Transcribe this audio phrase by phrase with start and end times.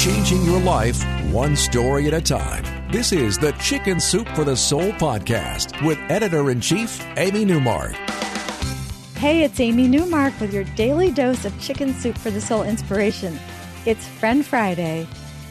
[0.00, 2.64] changing your life one story at a time.
[2.90, 7.92] This is the Chicken Soup for the Soul podcast with editor in chief, Amy Newmark.
[9.16, 13.38] Hey, it's Amy Newmark with your daily dose of Chicken Soup for the Soul inspiration.
[13.84, 15.06] It's Friend Friday,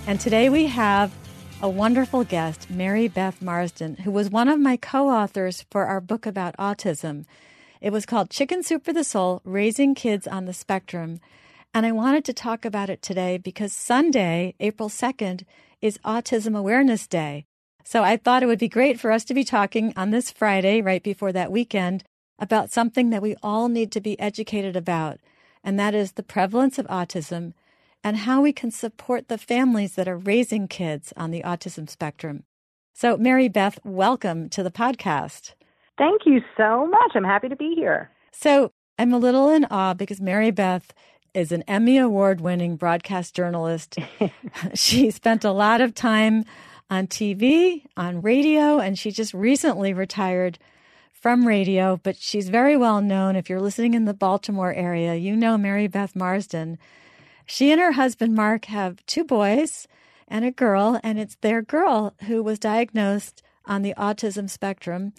[0.07, 1.13] and today we have
[1.61, 6.01] a wonderful guest, Mary Beth Marsden, who was one of my co authors for our
[6.01, 7.25] book about autism.
[7.81, 11.19] It was called Chicken Soup for the Soul Raising Kids on the Spectrum.
[11.73, 15.43] And I wanted to talk about it today because Sunday, April 2nd,
[15.81, 17.45] is Autism Awareness Day.
[17.83, 20.81] So I thought it would be great for us to be talking on this Friday,
[20.81, 22.03] right before that weekend,
[22.39, 25.19] about something that we all need to be educated about,
[25.63, 27.53] and that is the prevalence of autism
[28.03, 32.43] and how we can support the families that are raising kids on the autism spectrum.
[32.93, 35.53] So, Mary Beth, welcome to the podcast.
[35.97, 37.11] Thank you so much.
[37.13, 38.09] I'm happy to be here.
[38.31, 40.93] So, I'm a little in awe because Mary Beth
[41.33, 43.97] is an Emmy Award winning broadcast journalist.
[44.73, 46.45] she spent a lot of time
[46.89, 50.57] on TV, on radio, and she just recently retired
[51.13, 53.35] from radio, but she's very well known.
[53.35, 56.77] If you're listening in the Baltimore area, you know Mary Beth Marsden.
[57.45, 59.87] She and her husband, Mark, have two boys
[60.27, 65.13] and a girl, and it's their girl who was diagnosed on the autism spectrum.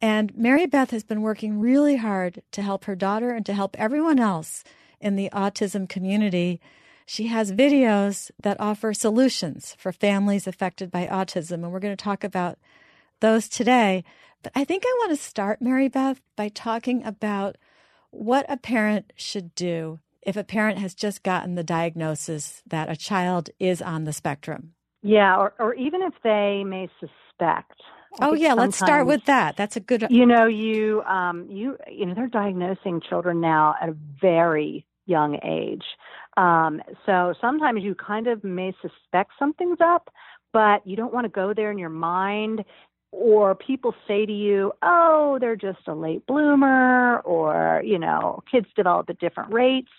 [0.00, 3.76] And Mary Beth has been working really hard to help her daughter and to help
[3.78, 4.64] everyone else
[5.02, 6.60] in the autism community.
[7.04, 12.04] She has videos that offer solutions for families affected by autism, and we're going to
[12.04, 12.58] talk about
[13.20, 14.04] those today.
[14.42, 17.56] But I think I want to start, Mary Beth, by talking about
[18.10, 22.96] what a parent should do if a parent has just gotten the diagnosis that a
[22.96, 24.74] child is on the spectrum.
[25.02, 27.80] Yeah, or, or even if they may suspect.
[28.20, 29.56] I oh yeah, let's start with that.
[29.56, 30.06] That's a good.
[30.10, 35.38] You know, you um, you you know, they're diagnosing children now at a very young
[35.44, 35.84] age.
[36.36, 40.10] Um, so sometimes you kind of may suspect something's up,
[40.52, 42.64] but you don't want to go there in your mind.
[43.14, 48.66] Or people say to you, oh, they're just a late bloomer, or, you know, kids
[48.74, 49.90] develop at different rates.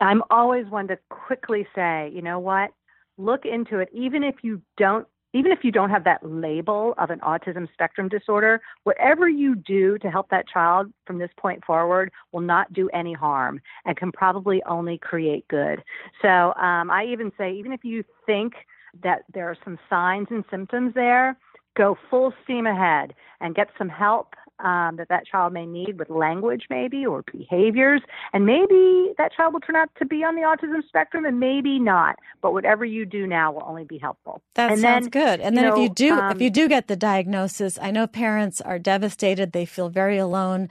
[0.00, 2.70] I'm always one to quickly say, you know what?
[3.18, 7.10] Look into it, even if you don't even if you don't have that label of
[7.10, 12.10] an autism spectrum disorder, whatever you do to help that child from this point forward
[12.32, 15.82] will not do any harm and can probably only create good.
[16.22, 18.54] So um, I even say, even if you think
[19.02, 21.36] that there are some signs and symptoms there,
[21.76, 26.10] go full steam ahead and get some help um, that that child may need with
[26.10, 28.00] language, maybe, or behaviors.
[28.32, 31.78] And maybe that child will turn out to be on the autism spectrum and maybe
[31.78, 32.16] not.
[32.40, 34.42] But whatever you do now will only be helpful.
[34.54, 35.40] That and sounds then, good.
[35.40, 38.06] And then know, if you do, um, if you do get the diagnosis, I know
[38.06, 39.52] parents are devastated.
[39.52, 40.70] They feel very alone.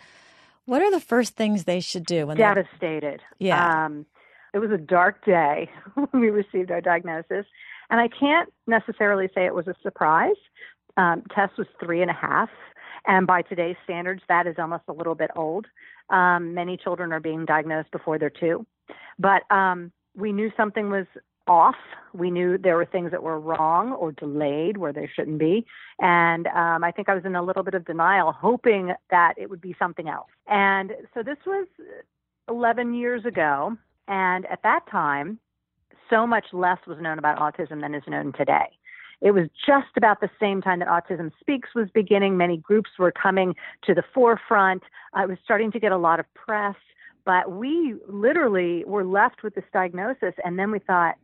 [0.65, 2.27] What are the first things they should do?
[2.27, 3.21] When devastated.
[3.39, 3.85] Yeah.
[3.85, 4.05] Um,
[4.53, 7.45] it was a dark day when we received our diagnosis.
[7.89, 10.35] And I can't necessarily say it was a surprise.
[10.97, 12.49] Um, Tess was three and a half
[13.07, 15.67] and by today's standards, that is almost a little bit old.
[16.09, 18.65] Um, many children are being diagnosed before they're two.
[19.19, 21.05] But um, we knew something was
[21.47, 21.75] off.
[22.13, 25.65] We knew there were things that were wrong or delayed where they shouldn't be.
[25.99, 29.49] And um, I think I was in a little bit of denial, hoping that it
[29.49, 30.29] would be something else.
[30.47, 31.67] And so this was
[32.49, 33.77] 11 years ago.
[34.07, 35.39] And at that time,
[36.09, 38.69] so much less was known about autism than is known today.
[39.21, 42.37] It was just about the same time that Autism Speaks was beginning.
[42.37, 44.83] Many groups were coming to the forefront.
[45.15, 46.75] Uh, it was starting to get a lot of press.
[47.25, 51.15] But we literally were left with this diagnosis, and then we thought,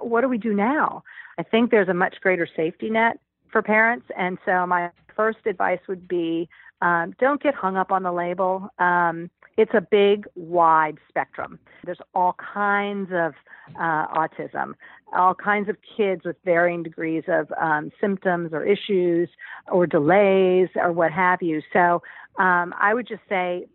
[0.00, 1.02] what do we do now?
[1.38, 3.18] I think there's a much greater safety net
[3.50, 4.06] for parents.
[4.18, 6.48] And so, my first advice would be
[6.82, 8.68] um, don't get hung up on the label.
[8.78, 11.58] Um, it's a big, wide spectrum.
[11.84, 13.34] There's all kinds of
[13.76, 14.74] uh, autism,
[15.14, 19.28] all kinds of kids with varying degrees of um, symptoms or issues
[19.70, 21.62] or delays or what have you.
[21.72, 22.02] So
[22.38, 23.66] um, I would just say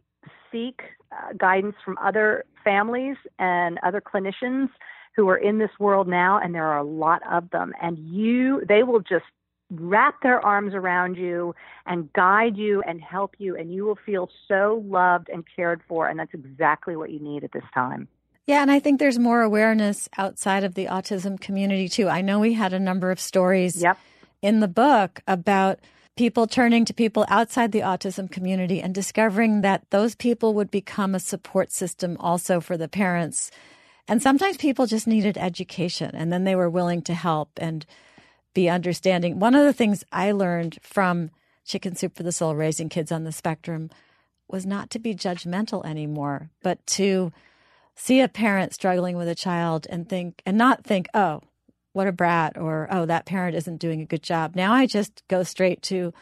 [0.51, 4.69] seek uh, guidance from other families and other clinicians
[5.15, 7.73] who are in this world now, and there are a lot of them.
[7.81, 9.23] And you, they will just
[9.79, 11.55] wrap their arms around you
[11.85, 16.07] and guide you and help you, and you will feel so loved and cared for.
[16.07, 18.07] And that's exactly what you need at this time.
[18.47, 22.07] Yeah, and I think there's more awareness outside of the autism community too.
[22.07, 23.97] I know we had a number of stories yep.
[24.41, 25.79] in the book about
[26.15, 31.15] people turning to people outside the autism community and discovering that those people would become
[31.15, 33.51] a support system also for the parents.
[34.07, 37.85] And sometimes people just needed education and then they were willing to help and
[38.55, 39.39] be understanding.
[39.39, 41.29] One of the things I learned from
[41.63, 43.91] Chicken Soup for the Soul raising kids on the spectrum
[44.47, 47.31] was not to be judgmental anymore, but to
[47.95, 51.41] see a parent struggling with a child and think and not think, "Oh,
[51.95, 54.55] what a brat or oh that parent isn't doing a good job.
[54.55, 56.13] Now I just go straight to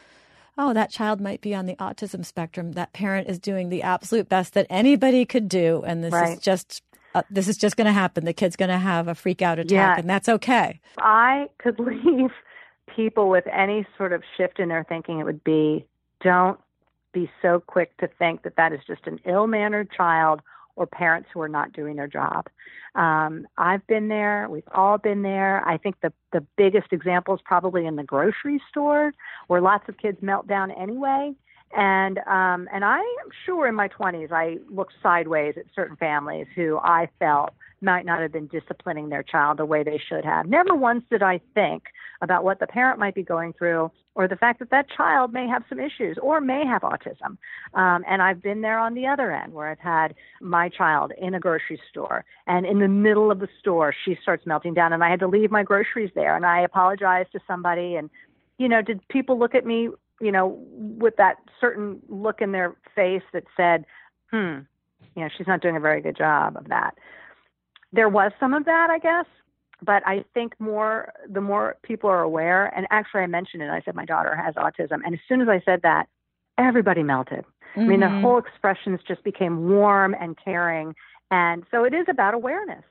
[0.56, 2.72] oh that child might be on the autism spectrum.
[2.72, 6.38] That parent is doing the absolute best that anybody could do and this right.
[6.38, 6.82] is just
[7.14, 8.24] uh, this is just going to happen.
[8.24, 9.98] The kid's going to have a freak out attack yeah.
[9.98, 10.80] and that's okay.
[10.98, 12.30] I could leave
[12.94, 15.86] people with any sort of shift in their thinking it would be
[16.20, 16.58] don't
[17.12, 20.40] be so quick to think that that is just an ill-mannered child
[20.76, 22.48] or parents who are not doing their job.
[22.94, 24.48] Um, I've been there.
[24.50, 25.66] We've all been there.
[25.66, 29.12] I think the the biggest example is probably in the grocery store,
[29.46, 31.32] where lots of kids melt down anyway.
[31.76, 36.46] And um, and I am sure in my 20s I looked sideways at certain families
[36.54, 37.50] who I felt
[37.80, 40.46] might not have been disciplining their child the way they should have.
[40.46, 41.84] Never once did I think
[42.22, 45.48] about what the parent might be going through or the fact that that child may
[45.48, 47.36] have some issues or may have autism.
[47.74, 51.34] Um, and I've been there on the other end where I've had my child in
[51.34, 55.02] a grocery store and in the middle of the store, she starts melting down and
[55.02, 58.08] I had to leave my groceries there and I apologized to somebody and
[58.58, 59.88] you know, did people look at me,
[60.20, 63.84] you know, with that certain look in their face that said,
[64.30, 64.60] hmm,
[65.14, 66.94] you know, she's not doing a very good job of that.
[67.92, 69.26] There was some of that, I guess,
[69.82, 73.70] but I think more the more people are aware, and actually I mentioned it.
[73.70, 76.08] I said my daughter has autism, and as soon as I said that,
[76.58, 77.44] everybody melted.
[77.76, 77.80] Mm-hmm.
[77.80, 78.22] I mean, the mm-hmm.
[78.22, 80.94] whole expressions just became warm and caring,
[81.30, 82.84] and so it is about awareness.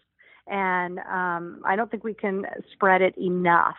[0.47, 3.77] And um, I don't think we can spread it enough.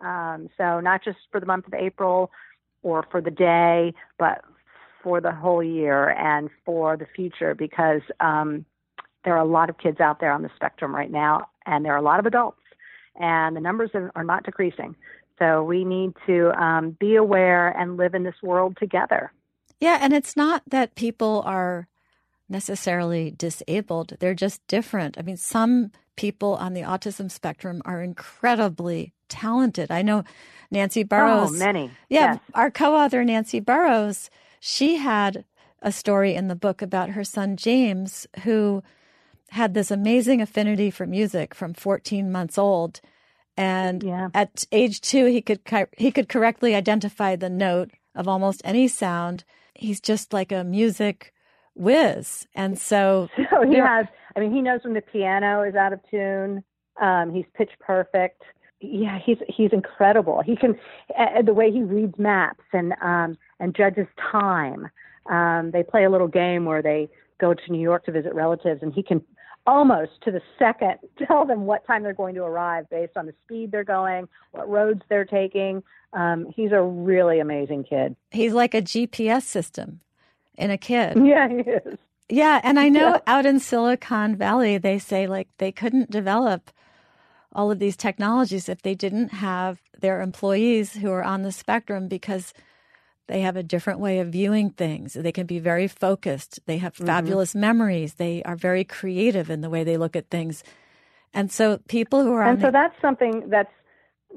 [0.00, 2.30] Um, so not just for the month of April
[2.86, 4.44] or for the day, but
[5.02, 8.64] for the whole year and for the future, because um,
[9.24, 11.92] there are a lot of kids out there on the spectrum right now, and there
[11.94, 12.62] are a lot of adults,
[13.16, 14.94] and the numbers are not decreasing.
[15.36, 19.32] So we need to um, be aware and live in this world together.
[19.80, 21.88] Yeah, and it's not that people are
[22.48, 25.18] necessarily disabled, they're just different.
[25.18, 29.90] I mean, some people on the autism spectrum are incredibly talented.
[29.90, 30.24] I know
[30.70, 31.50] Nancy Burrows.
[31.50, 31.90] Oh, many.
[32.08, 32.40] Yeah, yes.
[32.54, 34.30] our co author, Nancy Burrows,
[34.60, 35.44] she had
[35.82, 38.82] a story in the book about her son, James, who
[39.50, 43.00] had this amazing affinity for music from 14 months old.
[43.56, 44.28] And yeah.
[44.34, 45.60] at age two, he could
[45.96, 49.44] he could correctly identify the note of almost any sound.
[49.74, 51.32] He's just like a music
[51.74, 54.06] whiz, and so, so he has.
[54.34, 56.64] I mean, he knows when the piano is out of tune.
[57.00, 58.42] Um, he's pitch perfect.
[58.80, 60.42] Yeah, he's he's incredible.
[60.44, 60.78] He can
[61.18, 64.88] uh, the way he reads maps and um, and judges time.
[65.30, 67.08] Um, they play a little game where they
[67.40, 69.22] go to New York to visit relatives, and he can
[69.66, 70.96] almost to the second
[71.26, 74.68] tell them what time they're going to arrive based on the speed they're going, what
[74.68, 75.82] roads they're taking.
[76.12, 78.16] Um, he's a really amazing kid.
[78.30, 80.00] He's like a GPS system
[80.56, 81.16] in a kid.
[81.24, 81.98] Yeah, he is.
[82.28, 83.20] Yeah, and I know yeah.
[83.26, 86.70] out in Silicon Valley, they say like they couldn't develop
[87.56, 92.06] all of these technologies if they didn't have their employees who are on the spectrum
[92.06, 92.52] because
[93.28, 95.14] they have a different way of viewing things.
[95.14, 96.60] They can be very focused.
[96.66, 97.06] They have mm-hmm.
[97.06, 98.14] fabulous memories.
[98.14, 100.62] They are very creative in the way they look at things.
[101.34, 103.72] And so people who are And so the, that's something that's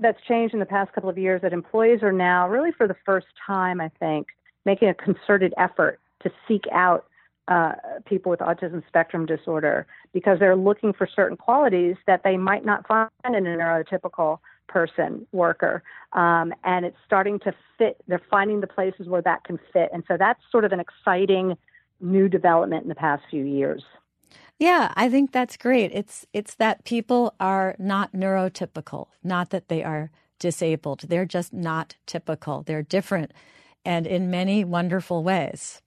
[0.01, 2.95] that's changed in the past couple of years that employees are now really for the
[3.05, 4.27] first time, I think,
[4.65, 7.05] making a concerted effort to seek out
[7.49, 7.71] uh,
[8.05, 12.87] people with autism spectrum disorder because they're looking for certain qualities that they might not
[12.87, 14.37] find in a neurotypical
[14.67, 15.81] person worker.
[16.13, 19.89] Um, and it's starting to fit they're finding the places where that can fit.
[19.91, 21.57] And so that's sort of an exciting
[21.99, 23.83] new development in the past few years.
[24.59, 25.91] Yeah i think that's great.
[25.91, 31.01] It's it's that people are not neurotypical not that they are disabled.
[31.07, 32.61] They're just not typical.
[32.61, 33.31] They're different
[33.83, 35.81] and in many wonderful ways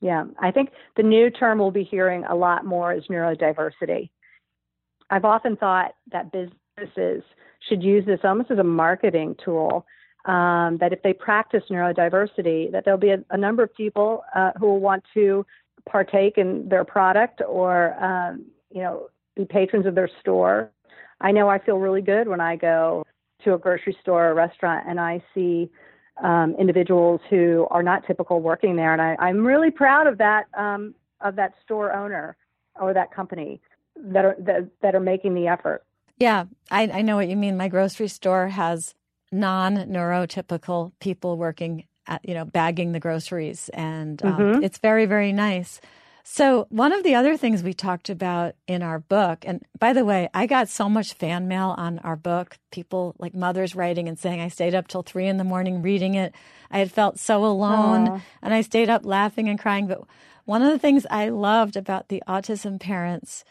[0.00, 4.10] yeah i think the new term we'll be hearing a lot more is neurodiversity
[5.10, 7.22] i've often thought that businesses
[7.68, 9.86] should use this almost as a marketing tool.
[10.26, 14.52] Um, that if they practice neurodiversity, that there'll be a, a number of people uh,
[14.58, 15.44] who will want to
[15.86, 20.70] partake in their product or um, you know be patrons of their store.
[21.20, 23.04] I know I feel really good when I go
[23.44, 25.68] to a grocery store or restaurant and I see
[26.22, 30.46] um, individuals who are not typical working there, and I, I'm really proud of that
[30.56, 32.36] um, of that store owner
[32.80, 33.60] or that company
[33.96, 35.84] that are that, that are making the effort.
[36.18, 37.56] Yeah, I, I know what you mean.
[37.56, 38.94] My grocery store has
[39.32, 44.62] non neurotypical people working at, you know, bagging the groceries, and um, mm-hmm.
[44.62, 45.80] it's very, very nice.
[46.26, 50.06] So, one of the other things we talked about in our book, and by the
[50.06, 54.18] way, I got so much fan mail on our book, people like mothers writing and
[54.18, 56.34] saying, I stayed up till three in the morning reading it.
[56.70, 58.22] I had felt so alone, Aww.
[58.40, 59.86] and I stayed up laughing and crying.
[59.86, 60.00] But
[60.46, 63.44] one of the things I loved about the autism parents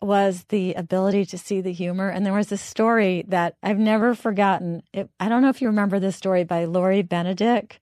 [0.00, 2.08] was the ability to see the humor.
[2.08, 4.84] And there was a story that I've never forgotten.
[4.92, 7.80] It, I don't know if you remember this story by Laurie Benedict.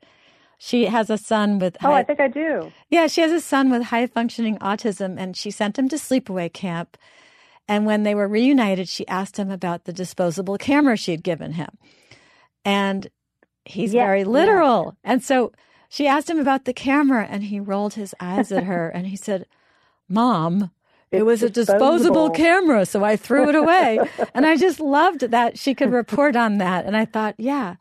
[0.64, 1.76] She has a son with.
[1.84, 2.72] Oh, I think I do.
[2.88, 6.50] Yeah, she has a son with high functioning autism, and she sent him to sleepaway
[6.50, 6.96] camp.
[7.68, 11.68] And when they were reunited, she asked him about the disposable camera she'd given him.
[12.64, 13.10] And
[13.66, 14.96] he's very literal.
[15.04, 15.12] Yeah.
[15.12, 15.52] And so
[15.90, 19.16] she asked him about the camera, and he rolled his eyes at her and he
[19.16, 19.44] said,
[20.08, 20.70] Mom,
[21.10, 23.98] it was a disposable camera, so I threw it away.
[24.34, 26.86] and I just loved that she could report on that.
[26.86, 27.74] And I thought, yeah,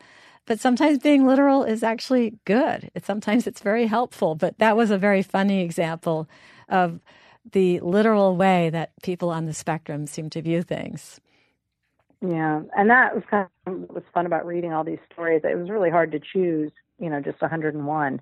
[0.45, 2.89] but sometimes being literal is actually good.
[2.93, 4.35] It, sometimes it's very helpful.
[4.35, 6.27] But that was a very funny example
[6.69, 6.99] of
[7.51, 11.19] the literal way that people on the spectrum seem to view things.
[12.21, 15.41] Yeah, and that was kind of what was fun about reading all these stories.
[15.43, 18.21] It was really hard to choose, you know, just 101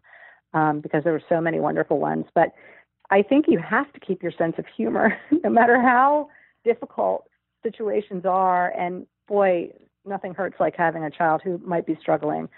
[0.53, 2.25] um, because there were so many wonderful ones.
[2.33, 2.51] But
[3.11, 6.29] I think you have to keep your sense of humor, no matter how
[6.63, 7.27] difficult
[7.61, 8.69] situations are.
[8.75, 9.71] And boy,
[10.05, 12.49] nothing hurts like having a child who might be struggling.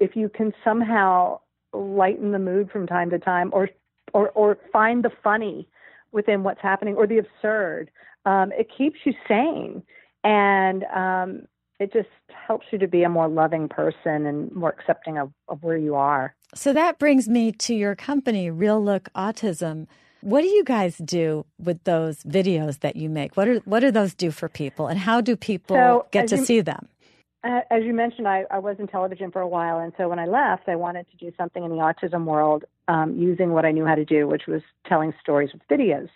[0.00, 1.40] If you can somehow
[1.72, 3.68] lighten the mood from time to time, or
[4.12, 5.68] or or find the funny
[6.12, 7.90] within what's happening, or the absurd,
[8.24, 9.82] um, it keeps you sane,
[10.24, 11.42] and um,
[11.78, 12.08] it just
[12.46, 15.94] helps you to be a more loving person and more accepting of, of where you
[15.94, 16.34] are.
[16.54, 19.86] So that brings me to your company, Real Look Autism.
[20.20, 23.36] What do you guys do with those videos that you make?
[23.36, 26.36] What are what do those do for people, and how do people so, get to
[26.36, 26.88] you, see them?
[27.44, 30.26] As you mentioned, I, I, was in television for a while, and so when I
[30.26, 33.86] left, I wanted to do something in the autism world um, using what I knew
[33.86, 36.08] how to do, which was telling stories with videos.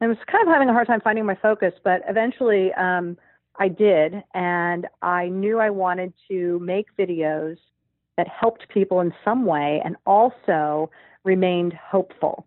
[0.00, 3.16] And I was kind of having a hard time finding my focus, but eventually um,
[3.58, 7.56] I did, and I knew I wanted to make videos
[8.18, 10.90] that helped people in some way and also
[11.24, 12.46] remained hopeful.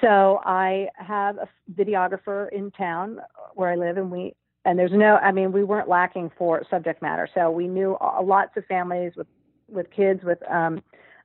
[0.00, 3.20] So I have a videographer in town
[3.54, 4.34] where I live, and we
[4.66, 7.28] and there's no, I mean, we weren't lacking for subject matter.
[7.34, 9.26] So we knew lots of families with
[9.68, 10.82] with kids with um,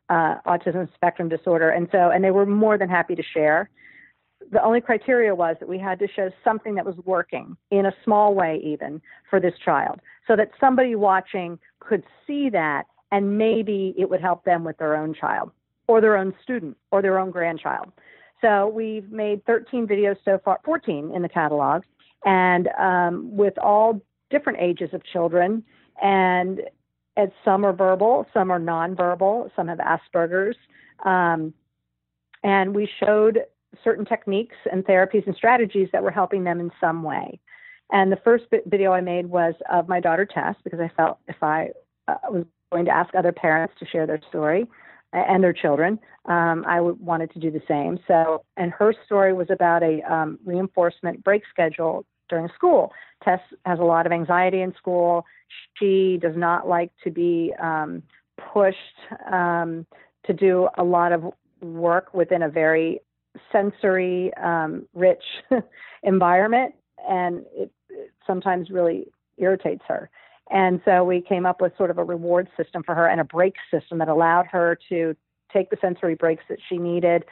[0.10, 3.70] uh, autism spectrum disorder, and so and they were more than happy to share
[4.52, 7.94] the only criteria was that we had to show something that was working in a
[8.04, 13.94] small way, even for this child, so that somebody watching could see that and maybe
[13.98, 15.52] it would help them with their own child
[15.88, 17.92] or their own student or their own grandchild.
[18.42, 21.84] So we've made 13 videos so far, 14 in the catalog,
[22.26, 25.64] and um, with all different ages of children.
[26.02, 26.62] And
[27.18, 30.56] as some are verbal, some are nonverbal, some have Asperger's.
[31.04, 31.54] Um,
[32.44, 33.40] and we showed
[33.84, 37.40] certain techniques and therapies and strategies that were helping them in some way.
[37.92, 41.42] And the first video I made was of my daughter Tess because I felt if
[41.42, 41.70] I
[42.08, 44.68] uh, was going to ask other parents to share their story
[45.14, 48.00] and their children, um, I w- wanted to do the same.
[48.08, 52.92] So, and her story was about a um, reinforcement break schedule during school.
[53.24, 55.26] Tess has a lot of anxiety in school.
[55.78, 58.04] She does not like to be um,
[58.54, 58.78] pushed
[59.32, 59.86] um,
[60.26, 61.24] to do a lot of
[61.62, 63.02] work within a very
[63.52, 65.24] sensory um, rich
[66.04, 66.76] environment,
[67.08, 70.10] and it, it sometimes really irritates her.
[70.50, 73.24] And so we came up with sort of a reward system for her and a
[73.24, 75.16] break system that allowed her to
[75.54, 77.24] take the sensory breaks that she needed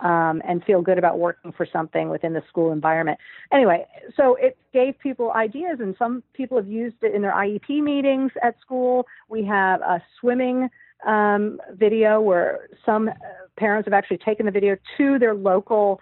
[0.00, 3.18] um, and feel good about working for something within the school environment.
[3.52, 3.86] Anyway,
[4.16, 8.32] so it gave people ideas, and some people have used it in their IEP meetings
[8.42, 9.06] at school.
[9.28, 10.68] We have a swimming
[11.06, 13.10] um, video where some
[13.56, 16.00] parents have actually taken the video to their local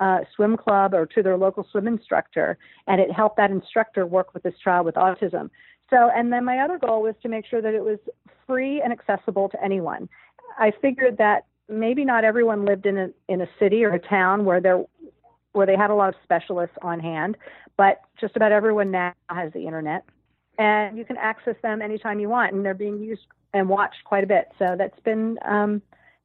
[0.00, 4.34] uh, swim club or to their local swim instructor, and it helped that instructor work
[4.34, 5.50] with this child with autism.
[5.90, 7.98] So, and then my other goal was to make sure that it was
[8.46, 10.08] free and accessible to anyone.
[10.58, 14.44] I figured that maybe not everyone lived in a in a city or a town
[14.44, 14.84] where there
[15.52, 17.36] where they had a lot of specialists on hand,
[17.76, 20.04] but just about everyone now has the internet,
[20.58, 23.22] and you can access them anytime you want, and they're being used
[23.54, 24.52] and watched quite a bit.
[24.58, 25.82] So that's been um,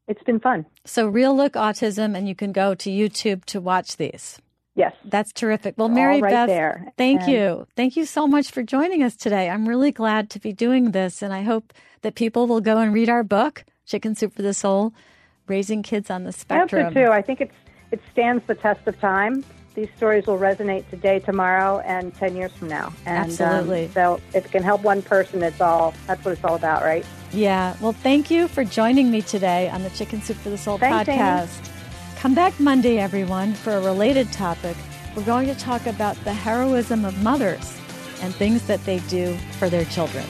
[0.07, 0.65] it's been fun.
[0.85, 4.39] So Real Look Autism, and you can go to YouTube to watch these.
[4.81, 5.75] Yes, that's terrific.
[5.77, 6.91] Well, Mary right Beth, there.
[6.97, 9.49] thank and you, thank you so much for joining us today.
[9.49, 12.93] I'm really glad to be doing this, and I hope that people will go and
[12.93, 14.93] read our book, Chicken Soup for the Soul:
[15.47, 16.81] Raising Kids on the Spectrum.
[16.81, 17.11] I hope so too.
[17.11, 17.55] I think it's
[17.91, 22.51] it stands the test of time these stories will resonate today, tomorrow, and 10 years
[22.51, 22.93] from now.
[23.05, 23.85] And, um, Absolutely.
[23.85, 26.83] Um, so if it can help one person, it's all, that's what it's all about,
[26.83, 27.05] right?
[27.31, 27.75] Yeah.
[27.79, 31.09] Well, thank you for joining me today on the Chicken Soup for the Soul Thanks,
[31.09, 31.59] podcast.
[31.59, 31.70] Amy.
[32.21, 34.77] Come back Monday, everyone, for a related topic.
[35.15, 37.75] We're going to talk about the heroism of mothers
[38.21, 40.23] and things that they do for their children.